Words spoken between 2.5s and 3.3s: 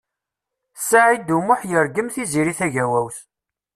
Tagawawt.